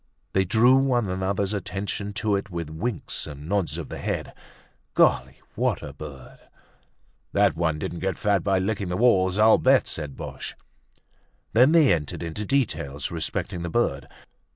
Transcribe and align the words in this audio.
They 0.33 0.45
drew 0.45 0.77
one 0.77 1.07
another's 1.11 1.53
attention 1.53 2.11
to 2.13 2.35
it 2.35 2.49
with 2.49 2.71
winks 2.71 3.27
and 3.27 3.47
nods 3.47 3.77
of 3.77 3.89
the 3.89 3.99
head. 3.99 4.33
Golly! 4.95 5.39
What 5.53 5.83
a 5.83 5.93
bird! 5.93 6.39
"That 7.33 7.55
one 7.55 7.77
didn't 7.77 7.99
get 7.99 8.17
fat 8.17 8.43
by 8.43 8.57
licking 8.57 8.89
the 8.89 8.97
walls, 8.97 9.37
I'll 9.37 9.59
bet!" 9.59 9.87
said 9.87 10.17
Boche. 10.17 10.55
Then 11.53 11.71
they 11.71 11.93
entered 11.93 12.23
into 12.23 12.45
details 12.45 13.11
respecting 13.11 13.61
the 13.61 13.69
bird. 13.69 14.07